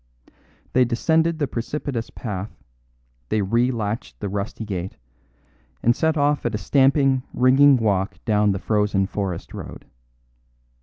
[0.73, 2.57] They descended the precipitous path,
[3.29, 4.97] they relatched the rusty gate,
[5.83, 9.85] and set off at a stamping, ringing walk down the frozen forest road.